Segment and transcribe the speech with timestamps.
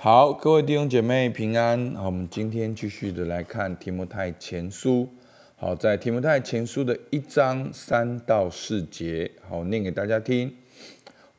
[0.00, 1.92] 好，各位弟兄姐妹平安。
[1.96, 5.08] 好，我们今天继续的来看提摩太前书。
[5.56, 10.54] 好，在提摩太前书的一章三到四节，好念给大家听。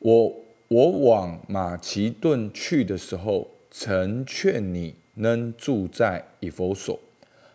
[0.00, 0.34] 我
[0.68, 7.00] 我往马其顿去的时候，曾劝你能住在以弗所，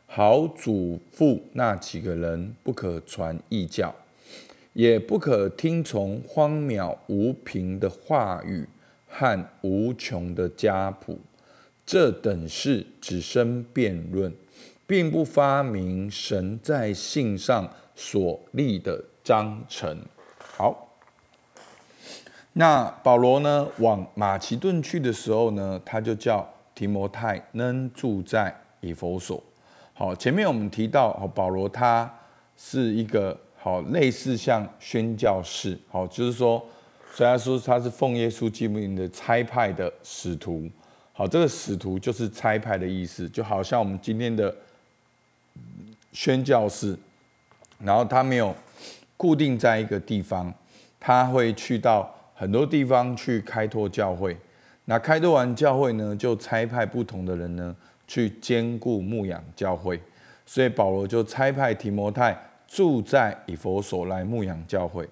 [0.07, 3.93] 好嘱咐那几个人不可传异教，
[4.73, 8.67] 也不可听从荒渺无凭的话语。
[9.17, 11.17] 和无穷的家谱，
[11.85, 14.33] 这等事只生辩论，
[14.85, 19.97] 并不发明神在信上所立的章程。
[20.37, 20.89] 好，
[22.51, 29.41] 那保罗呢，往马其顿去的时候呢，他就叫提摩太能住在以弗所。
[29.93, 32.13] 好，前面我们提到，好，保罗他
[32.57, 36.61] 是一个好类似像宣教士，好，就是说。
[37.15, 40.69] 虽然说他是奉耶稣基督的差派的使徒，
[41.13, 44.53] 好，这个使徒就是差派的意思，就好像我们今天的
[46.11, 46.93] 宣教士，
[47.79, 48.53] 然后他没有
[49.15, 50.53] 固定在一个地方，
[50.99, 54.35] 他会去到很多地方去开拓教会。
[54.83, 57.73] 那开拓完教会呢，就差派不同的人呢
[58.05, 59.97] 去兼顾牧养教会。
[60.45, 65.07] 所以保罗就差派提摩太住在以佛所来牧养教会。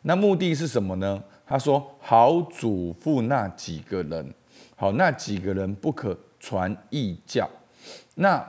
[0.00, 1.22] 那目的是什么呢？
[1.52, 4.32] 他说：“好嘱咐那几个人，
[4.74, 7.46] 好那几个人不可传异教。
[8.14, 8.42] 那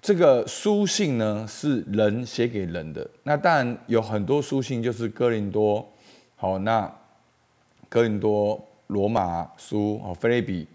[0.00, 3.08] 这个书信呢，是人写给人的。
[3.22, 5.88] 那当然有很多书信，就是哥林多，
[6.34, 6.92] 好那
[7.88, 10.66] 哥林多、罗马书、哦菲利比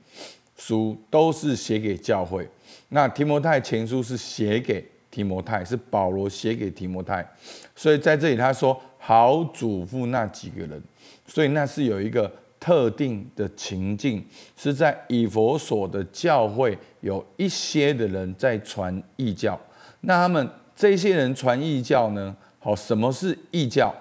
[0.55, 2.49] 书都是写给教会。
[2.87, 7.29] 那提摩太前书是写给提摩太，是保罗写给提摩太。
[7.75, 10.83] 所以在这里他说。”好嘱咐那几个人，
[11.25, 14.21] 所以那是有一个特定的情境，
[14.57, 19.57] 是在以佛所的教会有一些的人在传异教。
[20.01, 22.35] 那他们这些人传异教呢？
[22.59, 23.95] 好，什么是异教？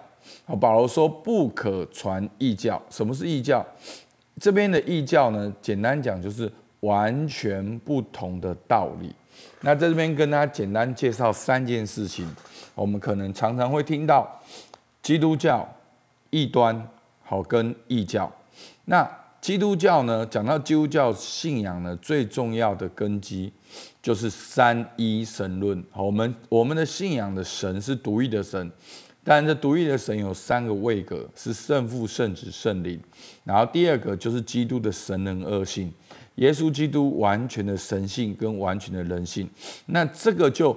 [0.45, 2.83] 好，保罗说不可传异教。
[2.91, 3.65] 什么是异教？
[4.41, 5.55] 这边的异教呢？
[5.63, 6.51] 简单讲就是
[6.81, 9.15] 完全不同的道理。
[9.61, 12.29] 那在这边跟大家简单介绍三件事情，
[12.75, 14.29] 我们可能常常会听到。
[15.07, 15.65] 基督教
[16.31, 16.89] 异端
[17.23, 18.29] 好跟异教，
[18.87, 19.09] 那
[19.41, 20.27] 基督教呢？
[20.27, 23.53] 讲到基督教信仰呢，最重要的根基
[24.03, 25.81] 就是三一神论。
[25.93, 28.69] 好，我们我们的信仰的神是独一的神，
[29.23, 33.01] 但这独一的神有三个位格，是圣父、圣子、圣灵。
[33.45, 35.89] 然后第二个就是基督的神人二性，
[36.35, 39.49] 耶稣基督完全的神性跟完全的人性。
[39.87, 40.77] 那这个就。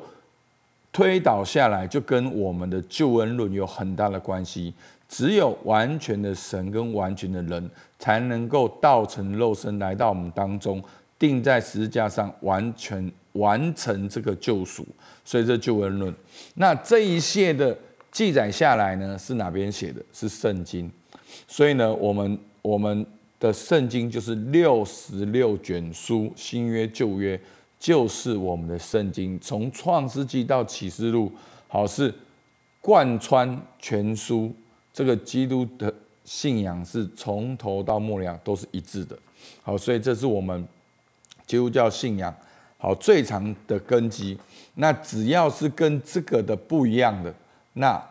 [0.91, 4.73] 推导下来，就跟我们的救恩论有很大的关系。
[5.07, 10.83] 只有完全的神跟完全的人，才能够道成肉身来到我们当中，
[11.17, 14.85] 定在十字架上，完全完成这个救赎。
[15.25, 16.13] 所以这救恩论，
[16.55, 17.75] 那这一切的
[18.11, 19.99] 记载下来呢，是哪边写的？
[20.13, 20.91] 是圣经。
[21.47, 23.05] 所以呢，我们我们
[23.39, 27.39] 的圣经就是六十六卷书，新约旧约。
[27.79, 31.31] 就是我们的圣经，从创世纪到启示录，
[31.69, 32.13] 好是
[32.81, 34.53] 贯穿全书。
[34.91, 35.93] 这个基督的
[36.25, 39.17] 信仰是从头到末了都是一致的。
[39.63, 40.67] 好，所以这是我们
[41.47, 42.35] 基督教信仰
[42.77, 44.37] 好最长的根基。
[44.75, 47.33] 那只要是跟这个的不一样的，
[47.73, 48.03] 那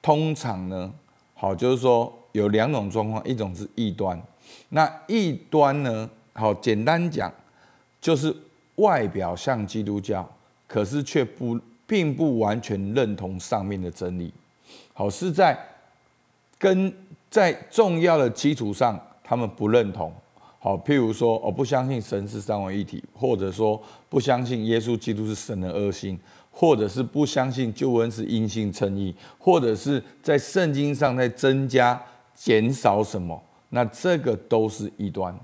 [0.00, 0.90] 通常呢，
[1.34, 4.18] 好就是说有两种状况，一种是异端。
[4.70, 7.30] 那异端呢，好简单讲
[8.00, 8.34] 就是。
[8.76, 10.28] 外表像基督教，
[10.66, 14.32] 可是却不并不完全认同上面的真理。
[14.94, 15.58] 好，是在
[16.58, 16.92] 跟
[17.30, 20.12] 在重要的基础上，他们不认同。
[20.58, 26.18] 好，譬如说，我不相信神是三位一体，或者说不相信耶稣基督是神的二性，
[26.52, 32.00] 或者是不相信救恩是因信称义，或者是在圣经上在增加
[32.32, 35.36] 减少什么，那这个都是异端。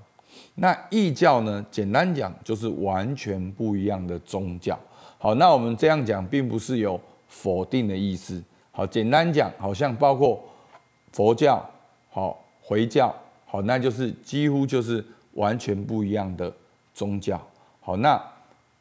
[0.56, 1.64] 那异教呢？
[1.70, 4.78] 简单讲就是完全不一样的宗教。
[5.18, 8.42] 好，那我们这样讲，并不是有否定的意思。
[8.70, 10.42] 好，简单讲，好像包括
[11.12, 11.64] 佛教、
[12.10, 13.14] 好回教，
[13.46, 15.04] 好，那就是几乎就是
[15.34, 16.52] 完全不一样的
[16.94, 17.40] 宗教。
[17.80, 18.20] 好，那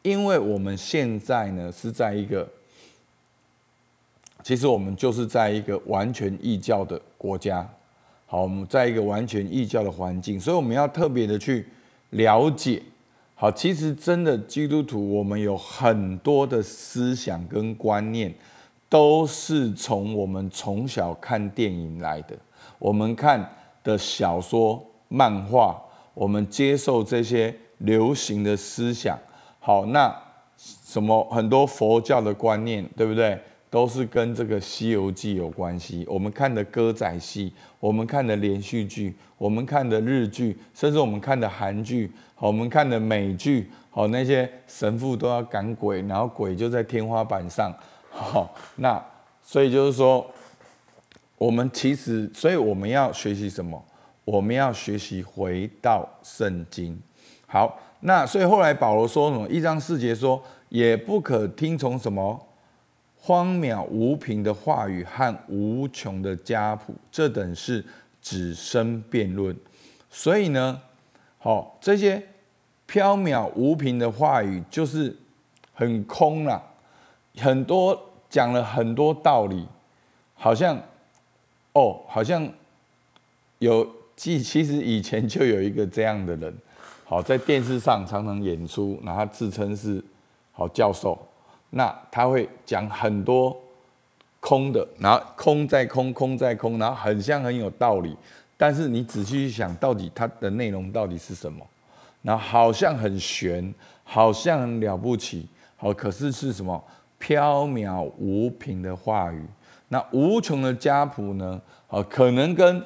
[0.02, 2.48] 因为我们现在呢是在一个，
[4.44, 7.68] 其实我们就是在一个完全异教的国家。
[8.30, 11.66] 好，我们在一个完全异教的环境，所以我们要特别的去
[12.10, 12.84] 了解。
[13.36, 18.34] 好，其实真的基督徒，我们有很多的思想跟观念，
[18.90, 22.36] 都是从我们从小看电影来的。
[22.78, 23.50] 我们看
[23.82, 25.82] 的小说、漫画，
[26.14, 29.18] 我们接受这些流行的思想。
[29.60, 30.14] 好，那
[30.58, 33.40] 什么很多佛教的观念，对不对？
[33.70, 36.06] 都是跟这个《西游记》有关系。
[36.10, 47.74] 我们看的歌仔戏，我们看的连续剧，我们看的日剧，甚至我们看的韩剧，好，我们看的美剧，好，那些神父都要赶鬼，然后鬼就在天花板上，
[48.10, 49.04] 好，那
[49.44, 50.26] 所以就是说，
[51.38, 53.84] 我们其实，所以我们要学习什么？
[54.24, 56.98] 我们要学习回到圣经。
[57.46, 59.48] 好，那所以后来保罗说什么？
[59.50, 62.47] 一章四节说，也不可听从什么。
[63.28, 67.84] 荒渺无凭的话语和无穷的家谱，这等是
[68.22, 69.54] 只生辩论。
[70.10, 70.82] 所以呢，
[71.38, 72.18] 好这些
[72.88, 75.14] 缥缈无凭的话语就是
[75.74, 76.64] 很空了，
[77.36, 79.68] 很多讲了很多道理，
[80.34, 80.82] 好像
[81.74, 82.50] 哦，好像
[83.60, 83.86] 有
[84.16, 86.56] 其其实以前就有一个这样的人，
[87.04, 90.02] 好在电视上常常演出，然后自称是
[90.54, 91.22] 好教授。
[91.70, 93.56] 那他会讲很多
[94.40, 98.16] 空的，然后空在空，空在空，然后很像很有道理，
[98.56, 101.66] 但是你仔细去想，到底它的内容到底是什么？
[102.22, 103.74] 然后好像很玄，
[104.04, 106.82] 好像很了不起，好，可是是什么？
[107.20, 109.44] 缥缈无凭的话语。
[109.90, 111.62] 那无穷的家谱呢？
[111.88, 112.84] 好，可能跟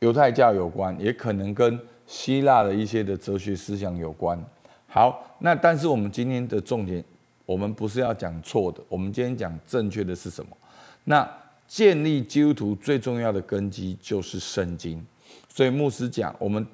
[0.00, 4.38] 犹太教有关，也可能跟希腊的一些的哲学思想有关。
[4.86, 7.02] 好，那但是我们今天的重点。
[7.46, 10.56] 我们不是要讲错的，我们今天讲正确的是什么？
[11.04, 11.26] 那
[11.68, 15.04] 建立基督徒最重要的根基就是圣经。
[15.48, 16.66] 所以牧师讲，我们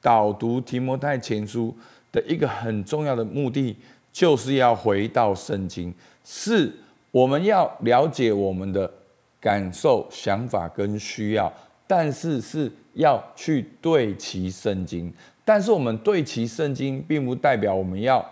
[0.00, 1.76] 导读提摩太前书
[2.10, 3.76] 的一个很重要的目的，
[4.12, 5.92] 就是要回到圣经，
[6.24, 6.72] 是
[7.10, 8.90] 我们要了解我们的
[9.38, 11.52] 感受、想法跟需要，
[11.86, 15.12] 但是是要去对齐圣经。
[15.44, 18.26] 但是我们对齐圣经，并不代表我们要。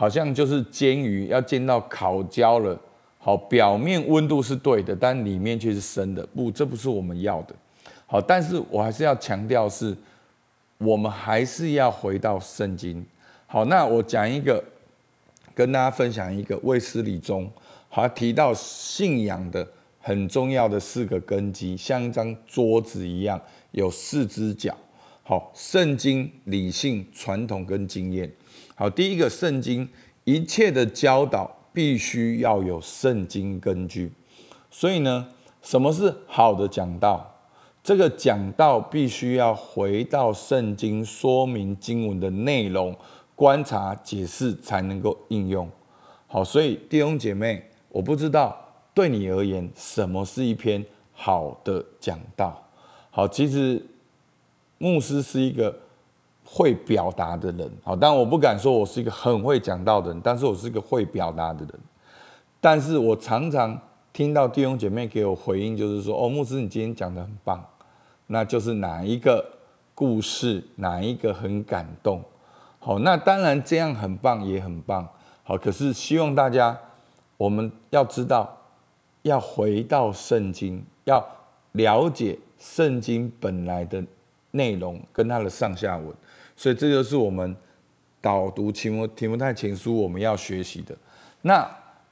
[0.00, 2.80] 好像就是煎鱼要煎到烤焦了，
[3.18, 7.54] 好，表面温度是对的，但里面却是生的，不，这不是我们要的。
[8.06, 9.94] 好，但是我还是要强调是，
[10.78, 13.04] 我们还是要回到圣经。
[13.46, 14.64] 好，那我讲一个，
[15.54, 17.52] 跟大家分享一个卫斯理中，
[17.90, 19.68] 好提到信仰的
[20.00, 23.38] 很重要的四个根基，像一张桌子一样，
[23.72, 24.74] 有四只脚。
[25.30, 28.28] 好，圣经、理性、传统跟经验。
[28.74, 29.88] 好，第一个圣经
[30.24, 34.10] 一切的教导必须要有圣经根据，
[34.72, 35.28] 所以呢，
[35.62, 37.32] 什么是好的讲道？
[37.80, 42.92] 这个讲道必须要回到圣经说明经文的内容，
[43.36, 45.70] 观察解释才能够应用。
[46.26, 48.60] 好，所以弟兄姐妹，我不知道
[48.92, 52.60] 对你而言什么是一篇好的讲道。
[53.12, 53.80] 好，其实
[54.80, 55.72] 牧师是一个。
[56.52, 61.74] 会表达的人，好，但我不敢说我是一个很会讲道的人，但是我是一个会表达的人。
[62.60, 63.80] 但是我常常
[64.12, 67.64] 听到弟兄姐妹给我回应，就是说，哦，牧师，你今天讲的很棒，
[68.26, 69.44] 那就是哪一个
[69.94, 72.20] 故事，哪一个很感动。
[72.80, 75.06] 好，那当然这样很棒，也很棒。
[75.44, 76.76] 好，可是希望大家
[77.36, 78.58] 我们要知道，
[79.22, 81.24] 要回到圣经，要
[81.72, 84.04] 了解圣经本来的
[84.52, 86.14] 内容跟它的上下文。
[86.56, 87.56] 所以这就是我们
[88.20, 90.94] 导读提摩提摩太前书我们要学习的。
[91.42, 91.68] 那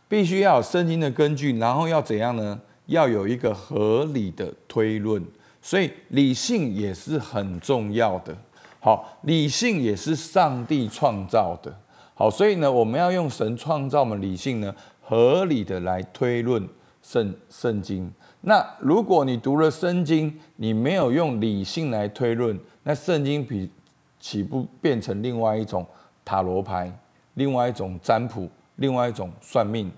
[0.08, 2.58] 必须要有圣经的根据，然后要怎样呢？
[2.86, 5.22] 要有一个合理的推论。
[5.60, 8.34] 所以理性也是很重要的。
[8.80, 11.76] 好，理性也是上帝创造的。
[12.14, 16.66] 好，所以呢，我们要用神创造我们理性呢，合理的来推论
[17.02, 18.10] 圣圣经。
[18.40, 23.68] 那如果你读了圣经，你没有用理性来推论，那圣经比
[24.20, 25.84] 岂不变成另外一种
[26.24, 26.92] 塔罗牌，
[27.34, 29.90] 另外一种占卜，另外一种算命？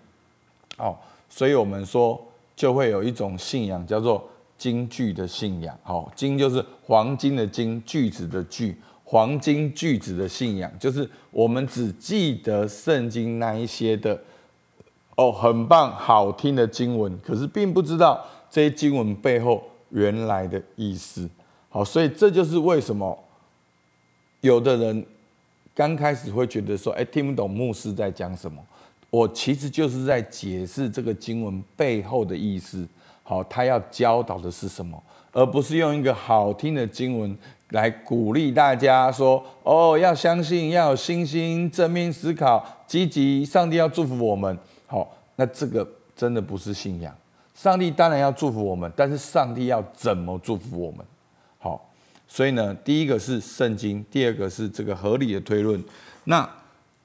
[0.78, 0.96] 哦，
[1.28, 2.20] 所以我们说
[2.56, 5.78] 就会有一种信仰叫做金句的信仰。
[5.82, 14.18] 好，金就是黄金的金，句子的句，黄金句子的信仰，就是我们只记得圣经那一些的
[15.20, 21.28] 哦，很棒好听的经文，可是并不知道这些经文背后原来的意思。
[21.68, 23.18] 好，所以这就是为什么。
[24.40, 25.04] 有的人
[25.74, 28.64] 刚开始会觉得说：“哎，听不懂牧师在讲什么。”
[29.10, 32.88] 我其实就是在解释这个经文背后的意思。
[33.22, 37.36] 好，他要教导的是什么，而不是用一个好听的经文
[37.72, 44.58] 来鼓励大家说：“哦，要相信，要有信心，正面思考，积极，上帝要祝福我们。”
[44.90, 47.16] 好，那这个真的不是信仰。
[47.54, 51.06] 上帝当然要祝福我们，但是上帝要怎么祝福我们？
[51.60, 51.88] 好，
[52.26, 55.80] 所以呢，第一个是圣经，第二个是这个合理的推论。
[56.24, 56.48] 那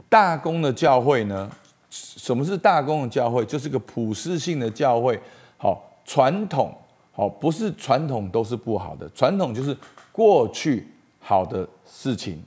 [0.09, 1.47] 大公的教会呢？
[1.91, 3.45] 什么是大公的教会？
[3.45, 5.19] 就是个普世性的教会。
[5.57, 6.73] 好，传统
[7.11, 9.77] 好，不是传统都是不好的，传统就是
[10.11, 10.87] 过去
[11.19, 12.41] 好的事情。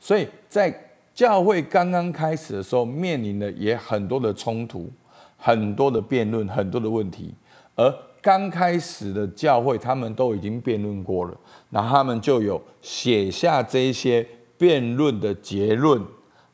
[0.00, 0.74] 所以在
[1.20, 4.90] 教会刚刚开始的时候，面临的也很多的冲突，
[5.36, 7.34] 很多的辩论，很多的问题。
[7.76, 11.36] 而刚开始的教会，他们都已经辩论过了，
[11.68, 16.02] 那他们就有写下这些辩论的结论。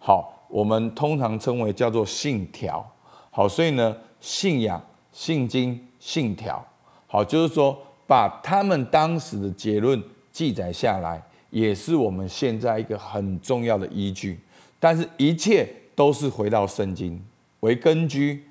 [0.00, 2.84] 好，我们通常称为叫做信条。
[3.30, 6.60] 好，所以呢，信仰、信经、信条，
[7.06, 14.40] 好，就是说把他们当时的结论记载下来，也是我们现在一个很重要的依据。
[14.78, 17.22] 但是，一切都是回到圣经
[17.60, 18.44] 为根据。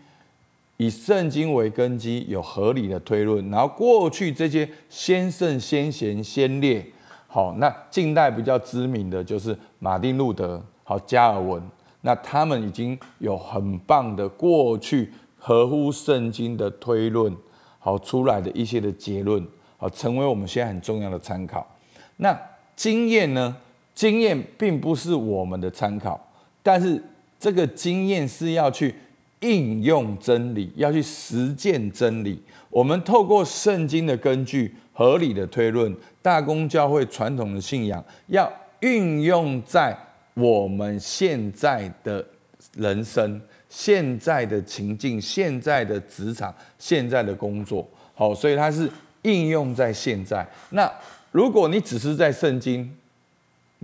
[0.77, 6.85] 以圣经为根基，有合理的推论，然后过去这些先圣、先贤、先烈，
[7.27, 11.63] 好，那近代比较知名的就是马丁路德，好，加尔文，
[12.01, 17.33] 那他们已经有很棒的过去合乎圣经的推论，
[17.79, 21.65] 好出来的一些的结论，好，成为我们现在很重要的参考。
[22.17, 22.37] 那
[22.75, 23.55] 经验呢？
[23.95, 27.01] 经验并不是我们的参考，但是
[27.39, 28.93] 这个经验是要去。
[29.41, 32.41] 应用真理，要去实践真理。
[32.69, 39.95] 我们透过圣经的根据、合理的推论、大公教会传统的信仰，要运用在
[40.33, 42.25] 我们现在的
[42.75, 47.87] 人生、现在的情境、现在的职场、现在的工作。
[48.15, 48.89] 好，所以它是
[49.23, 50.47] 应用在现在。
[50.71, 50.91] 那
[51.31, 52.91] 如果你只是在圣经，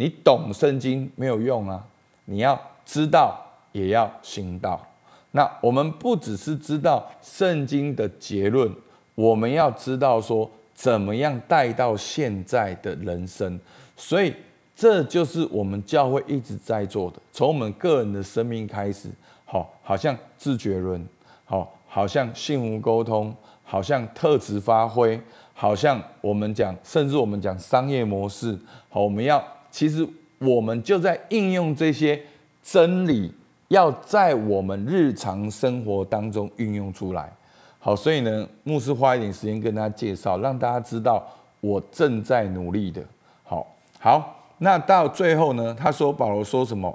[0.01, 1.85] 你懂圣经没有用啊！
[2.25, 3.39] 你要知道，
[3.71, 4.81] 也要行道。
[5.29, 8.67] 那我们不只是知道圣经的结论，
[9.13, 13.59] 我们要知道说怎么样带到现在的人生，
[13.95, 14.33] 所以
[14.75, 19.07] 这就是我们教会一直在做的，从我们个人的生命开始，
[19.45, 21.07] 好，好像自觉论，
[21.45, 23.31] 好，好像幸福沟通，
[23.63, 25.21] 好像特质发挥，
[25.53, 28.57] 好像我们讲，甚至我们讲商业模式，
[28.89, 29.41] 好，我们要
[29.71, 32.21] 其实我们就在应用这些
[32.61, 33.33] 真理。
[33.69, 37.31] 要在我们日常生活当中运用出来，
[37.79, 41.25] 好，所以呢，牧师花一点时间跟大家介绍，让大家知道
[41.61, 43.01] 我正在努力的。
[43.43, 43.65] 好，
[43.97, 46.93] 好，那到最后呢，他说保罗说什么？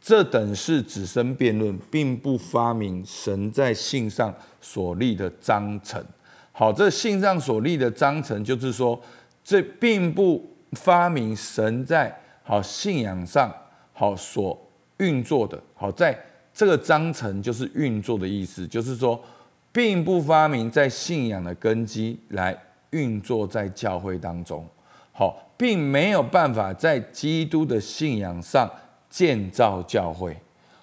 [0.00, 6.04] 这等是子孙辩论，并不发明神在信上所立的章程。
[6.50, 9.00] 好，这信上所立的章程，就是说，
[9.44, 10.44] 这并不
[10.76, 13.52] 发明神在好信仰上
[13.92, 14.56] 好所。
[14.98, 16.18] 运作的好，在
[16.54, 19.22] 这个章程就是运作的意思，就是说，
[19.70, 22.58] 并不发明在信仰的根基来
[22.92, 24.66] 运作在教会当中，
[25.12, 28.70] 好，并没有办法在基督的信仰上
[29.10, 30.34] 建造教会，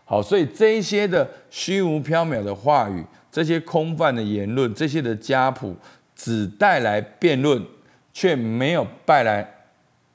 [0.06, 5.76] 好，所以这些的虚无缥缈的话语，这些空泛的言论，这些的家谱，
[6.16, 7.66] 只带来辩论，
[8.14, 9.42] 却没有带来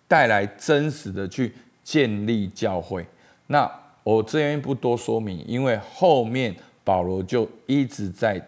[0.08, 3.06] 带来真实的去建立教会，
[3.46, 3.70] 那。
[4.04, 8.42] 我这边不多说明，因为后面保罗就一直在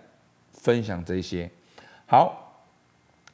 [0.55, 1.51] 分享这些。
[2.07, 2.65] 好，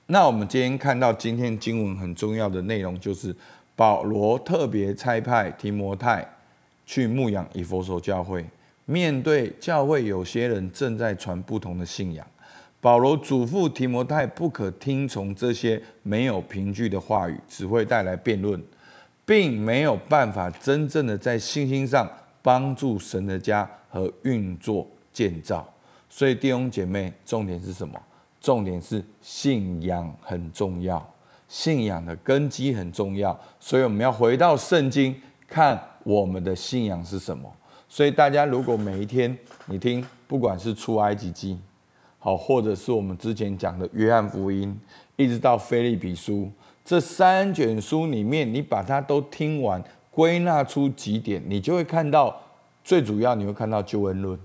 [0.06, 3.32] 那我们今天看到今天经文很重要的内容，就是
[3.76, 6.28] 保罗特别差派提摩太
[6.84, 8.44] 去牧养以佛所教会。
[8.86, 12.26] 面对教会有些人正在传不同的信仰，
[12.80, 18.62] 保罗嘱咐提摩太不可听从这些没有凭据的话语，只会带来辩论。
[19.28, 22.08] 并没有办法真正的在信心上
[22.40, 25.68] 帮助神的家和运作建造，
[26.08, 28.00] 所以弟兄姐妹，重点是什么？
[28.40, 31.04] 重点是信仰很重要，
[31.48, 35.12] 信仰的根基很重要，所以我们要回到圣经
[35.48, 37.52] 看我们的信仰是什么。
[37.88, 41.58] 所以大家如果每一天你听，不管是出埃及记，
[42.26, 44.76] 好，或者是我们之前讲的约翰福音，
[45.14, 46.50] 一直到菲利比书。
[46.84, 49.80] 这三卷书里面，你把它都听完，
[50.10, 52.36] 归纳出几点，你就会看到
[52.82, 54.36] 最主要，你会看到救恩论，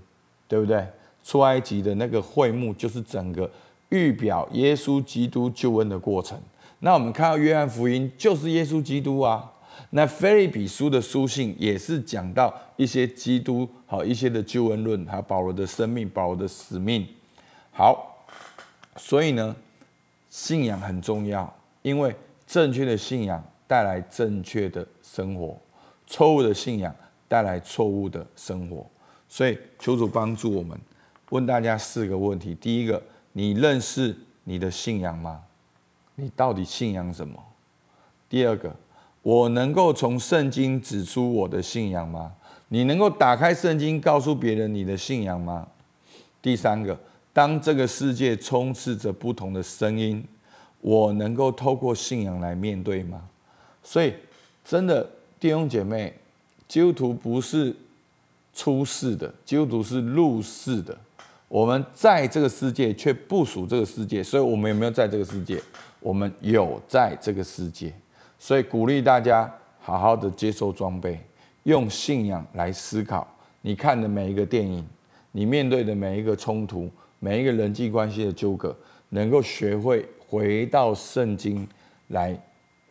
[0.46, 0.86] 对不对？
[1.24, 3.50] 出埃及的那个会幕就是整个
[3.88, 6.38] 预表耶稣基督救恩的过程。
[6.78, 9.50] 那我们看到约翰福音就是耶稣基督啊。
[9.90, 17.04] 那菲利比书的书信也是讲到一些基督好一些的救恩论，还有保罗的生命、保罗的使命。
[17.72, 18.24] 好，
[18.96, 19.56] 所以呢，
[20.30, 21.52] 信仰很重要，
[21.82, 22.14] 因为。
[22.44, 25.56] 正确的信仰带来正确的生活，
[26.06, 26.94] 错误的信仰
[27.26, 28.84] 带来错误的生活。
[29.26, 30.78] 所以求主帮助我们，
[31.30, 33.02] 问大家四个问题：第一个，
[33.32, 34.14] 你认识
[34.44, 35.40] 你的信仰吗？
[36.16, 37.42] 你到底信仰什么？
[38.28, 38.76] 第二个，
[39.22, 42.34] 我能够从圣经指出我的信仰吗？
[42.68, 45.66] 你能够打开圣经告诉别人你的信仰吗？
[46.42, 46.98] 第三个，
[47.32, 50.22] 当这个世界充斥着不同的声音，
[50.80, 53.22] 我能够透过信仰来面对吗？
[53.82, 54.12] 所以，
[54.64, 55.08] 真的
[55.40, 56.12] 弟兄姐妹，
[56.68, 57.74] 基督徒不是
[58.54, 60.96] 出世的，基督徒是入世的。
[61.48, 65.60] 我们在这个世界却不属这个世界，所以我们有没有在这个世界？
[66.00, 67.92] 我们有在这个世界，
[68.38, 71.20] 所以鼓励大家好好的接受装备，
[71.62, 73.26] 用信仰来思考。
[73.60, 74.84] 你看的每一个电影，
[75.30, 76.90] 你面对的每一个冲突，
[77.24, 78.76] 每一个人际关系的纠葛，
[79.10, 81.64] 能够学会回到圣经
[82.08, 82.36] 来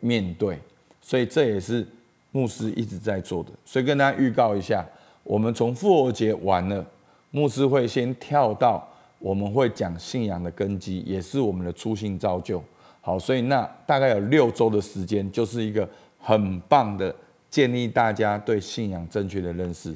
[0.00, 0.58] 面对。
[1.02, 1.86] 所以这也是
[2.30, 3.50] 牧师一直在做的。
[3.62, 4.82] 所以跟大家预告一下，
[5.22, 6.82] 我们从复活节完了。
[7.30, 12.62] 牧师会先跳到我们会讲信仰的根基，也是我们的初心造就。
[13.02, 15.86] 好，所以那大概有六周的时间，就是一个
[16.18, 17.14] 很棒的
[17.50, 19.94] 建立大家对信仰正确的认识。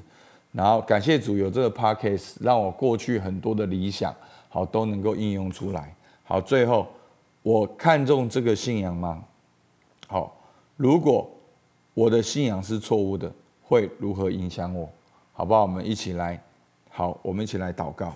[0.57, 4.15] 然后感谢主有这个 p a c k a s e 让我过去很多的理想
[4.49, 5.95] 好都能够应用出来。
[6.25, 6.87] 好，最后
[7.43, 9.23] 我看中这个信仰吗？
[10.09, 10.35] 好，
[10.79, 11.31] 如果
[11.93, 13.31] 我的信仰是错误的，
[13.63, 14.89] 会如何影响我？
[15.35, 15.61] 好不好？
[15.61, 16.43] 我们一起来。
[16.89, 18.11] 好，我们一起来祷告。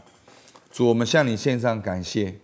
[0.72, 2.34] 主，我们向你献上感谢。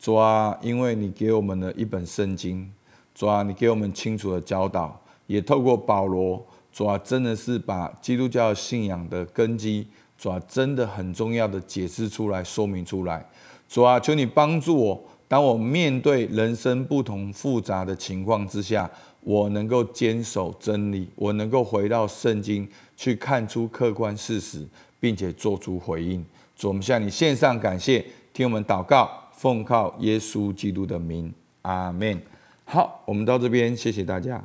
[0.00, 2.68] 主啊，因为你给我们的一本圣经，
[3.14, 9.86] 主啊，你给我们清楚的教导，也透过保罗，主啊，真的是把基督教信仰的根基，
[10.18, 13.24] 主啊，真的很重要的解释出来、说明出来。
[13.68, 18.90] 主啊，求你帮助我，当我面对人生不同复杂的情况之下，
[19.20, 24.66] 我能够坚守真理，我能够回到圣经去看出客观事实。
[25.00, 26.24] 并且做出回应，
[26.56, 28.02] 主，我们向你献上感谢，
[28.32, 32.18] 听我们祷告，奉靠耶稣基督的名，阿门。
[32.64, 34.42] 好，我们到这边，谢谢大家。